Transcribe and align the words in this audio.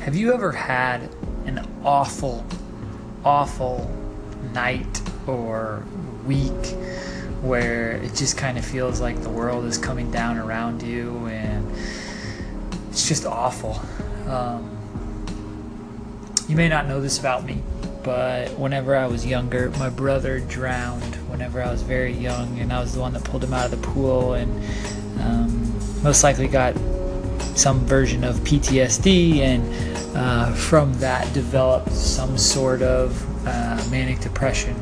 Have 0.00 0.16
you 0.16 0.32
ever 0.32 0.52
had 0.52 1.02
an 1.44 1.66
awful, 1.84 2.46
awful 3.24 3.90
night 4.54 5.02
or 5.26 5.84
week 6.24 6.66
where 7.42 7.92
it 7.92 8.14
just 8.14 8.38
kind 8.38 8.56
of 8.56 8.64
feels 8.64 9.00
like 9.00 9.20
the 9.22 9.28
world 9.28 9.64
is 9.64 9.76
coming 9.76 10.10
down 10.10 10.38
around 10.38 10.82
you 10.82 11.26
and 11.26 11.70
it's 12.90 13.06
just 13.06 13.26
awful? 13.26 13.80
Um, 14.26 14.74
you 16.48 16.56
may 16.56 16.68
not 16.68 16.86
know 16.86 17.00
this 17.00 17.18
about 17.18 17.44
me, 17.44 17.62
but 18.02 18.58
whenever 18.58 18.96
I 18.96 19.06
was 19.06 19.26
younger, 19.26 19.70
my 19.72 19.90
brother 19.90 20.40
drowned 20.40 21.16
whenever 21.28 21.62
I 21.62 21.70
was 21.70 21.82
very 21.82 22.12
young, 22.12 22.58
and 22.58 22.72
I 22.72 22.80
was 22.80 22.94
the 22.94 23.00
one 23.00 23.12
that 23.12 23.24
pulled 23.24 23.44
him 23.44 23.52
out 23.52 23.66
of 23.66 23.70
the 23.72 23.86
pool 23.88 24.32
and 24.32 24.50
um, 25.20 26.02
most 26.02 26.22
likely 26.24 26.48
got 26.48 26.74
some 27.56 27.80
version 27.86 28.24
of 28.24 28.36
PTSD 28.40 29.38
and 29.40 30.16
uh, 30.16 30.52
from 30.52 30.92
that 30.94 31.32
developed 31.32 31.92
some 31.92 32.38
sort 32.38 32.82
of 32.82 33.46
uh, 33.46 33.84
manic 33.90 34.20
depression. 34.20 34.74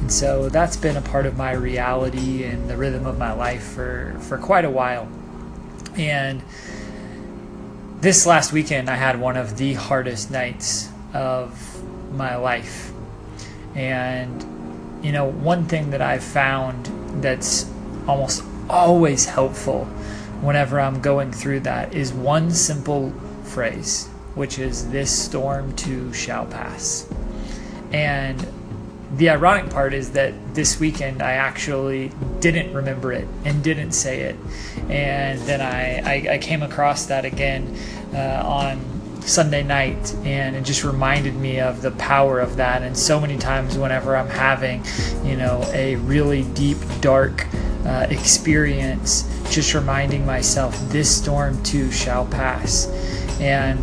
And 0.00 0.12
so 0.12 0.48
that's 0.48 0.76
been 0.76 0.96
a 0.96 1.00
part 1.00 1.26
of 1.26 1.36
my 1.36 1.52
reality 1.52 2.44
and 2.44 2.68
the 2.68 2.76
rhythm 2.76 3.06
of 3.06 3.18
my 3.18 3.32
life 3.32 3.62
for, 3.62 4.16
for 4.20 4.38
quite 4.38 4.64
a 4.64 4.70
while. 4.70 5.08
And 5.96 6.42
this 8.00 8.26
last 8.26 8.52
weekend, 8.52 8.90
I 8.90 8.96
had 8.96 9.18
one 9.18 9.36
of 9.36 9.56
the 9.56 9.74
hardest 9.74 10.30
nights 10.30 10.90
of 11.14 11.82
my 12.12 12.36
life. 12.36 12.92
And, 13.74 15.04
you 15.04 15.12
know, 15.12 15.24
one 15.24 15.66
thing 15.66 15.90
that 15.90 16.02
I've 16.02 16.24
found 16.24 16.86
that's 17.22 17.70
almost 18.06 18.44
always 18.68 19.26
helpful 19.26 19.88
whenever 20.44 20.78
I'm 20.78 21.00
going 21.00 21.32
through 21.32 21.60
that 21.60 21.94
is 21.94 22.12
one 22.12 22.50
simple 22.50 23.12
phrase, 23.44 24.06
which 24.34 24.58
is, 24.58 24.90
This 24.90 25.10
storm 25.10 25.74
too 25.74 26.12
shall 26.12 26.46
pass. 26.46 27.08
And 27.92 28.46
the 29.16 29.30
ironic 29.30 29.70
part 29.70 29.94
is 29.94 30.12
that 30.12 30.34
this 30.54 30.80
weekend 30.80 31.22
I 31.22 31.32
actually 31.32 32.10
didn't 32.40 32.74
remember 32.74 33.12
it 33.12 33.28
and 33.44 33.62
didn't 33.62 33.92
say 33.92 34.22
it. 34.22 34.36
And 34.88 35.40
then 35.42 35.60
I, 35.60 36.30
I, 36.30 36.34
I 36.34 36.38
came 36.38 36.62
across 36.62 37.06
that 37.06 37.24
again 37.24 37.76
uh, 38.12 38.42
on 38.44 38.80
Sunday 39.20 39.62
night, 39.62 40.14
and 40.24 40.54
it 40.54 40.64
just 40.64 40.84
reminded 40.84 41.34
me 41.34 41.60
of 41.60 41.80
the 41.80 41.92
power 41.92 42.40
of 42.40 42.56
that. 42.56 42.82
And 42.82 42.96
so 42.96 43.18
many 43.18 43.38
times, 43.38 43.78
whenever 43.78 44.16
I'm 44.16 44.28
having, 44.28 44.84
you 45.24 45.36
know, 45.36 45.64
a 45.68 45.96
really 45.96 46.42
deep, 46.42 46.76
dark 47.00 47.46
uh, 47.84 48.06
experience, 48.10 49.22
just 49.50 49.74
reminding 49.74 50.24
myself, 50.24 50.78
this 50.88 51.14
storm 51.14 51.62
too 51.62 51.90
shall 51.90 52.26
pass. 52.26 52.88
And 53.40 53.78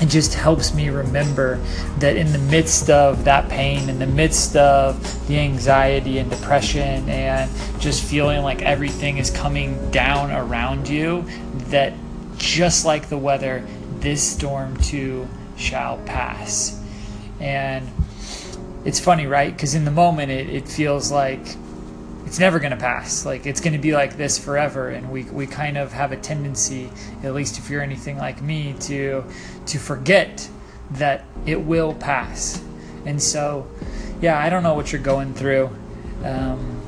it 0.00 0.08
just 0.08 0.34
helps 0.34 0.74
me 0.74 0.88
remember 0.88 1.60
that 1.98 2.16
in 2.16 2.32
the 2.32 2.38
midst 2.38 2.90
of 2.90 3.24
that 3.24 3.48
pain, 3.48 3.88
in 3.88 4.00
the 4.00 4.06
midst 4.06 4.56
of 4.56 5.28
the 5.28 5.38
anxiety 5.38 6.18
and 6.18 6.28
depression, 6.28 7.08
and 7.08 7.50
just 7.78 8.02
feeling 8.02 8.42
like 8.42 8.62
everything 8.62 9.18
is 9.18 9.30
coming 9.30 9.90
down 9.92 10.32
around 10.32 10.88
you, 10.88 11.24
that 11.68 11.92
just 12.36 12.84
like 12.84 13.08
the 13.08 13.18
weather, 13.18 13.64
this 14.00 14.22
storm 14.22 14.76
too 14.78 15.28
shall 15.56 15.98
pass. 15.98 16.80
And 17.38 17.88
it's 18.84 18.98
funny, 18.98 19.26
right? 19.26 19.54
Because 19.54 19.76
in 19.76 19.84
the 19.84 19.92
moment, 19.92 20.32
it, 20.32 20.48
it 20.48 20.68
feels 20.68 21.12
like 21.12 21.56
it's 22.32 22.38
never 22.38 22.58
going 22.58 22.70
to 22.70 22.78
pass. 22.78 23.26
Like 23.26 23.44
it's 23.44 23.60
going 23.60 23.74
to 23.74 23.78
be 23.78 23.92
like 23.92 24.16
this 24.16 24.38
forever. 24.38 24.88
And 24.88 25.10
we, 25.10 25.24
we 25.24 25.46
kind 25.46 25.76
of 25.76 25.92
have 25.92 26.12
a 26.12 26.16
tendency, 26.16 26.88
at 27.22 27.34
least 27.34 27.58
if 27.58 27.68
you're 27.68 27.82
anything 27.82 28.16
like 28.16 28.40
me, 28.40 28.74
to 28.80 29.22
to 29.66 29.78
forget 29.78 30.48
that 30.92 31.26
it 31.44 31.60
will 31.60 31.92
pass. 31.92 32.64
And 33.04 33.22
so, 33.22 33.70
yeah, 34.22 34.38
I 34.38 34.48
don't 34.48 34.62
know 34.62 34.72
what 34.72 34.92
you're 34.92 35.02
going 35.02 35.34
through, 35.34 35.68
um, 36.24 36.80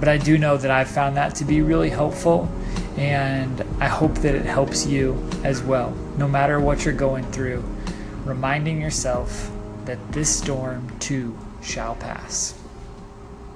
but 0.00 0.08
I 0.08 0.16
do 0.16 0.38
know 0.38 0.56
that 0.56 0.70
I've 0.70 0.88
found 0.88 1.18
that 1.18 1.34
to 1.34 1.44
be 1.44 1.60
really 1.60 1.90
helpful 1.90 2.50
and 2.96 3.62
I 3.80 3.88
hope 3.88 4.14
that 4.20 4.34
it 4.34 4.46
helps 4.46 4.86
you 4.86 5.22
as 5.44 5.62
well, 5.62 5.90
no 6.16 6.26
matter 6.26 6.60
what 6.60 6.86
you're 6.86 6.94
going 6.94 7.30
through, 7.30 7.62
reminding 8.24 8.80
yourself 8.80 9.50
that 9.84 9.98
this 10.12 10.34
storm 10.34 10.98
too 10.98 11.36
shall 11.60 11.94
pass. 11.96 12.58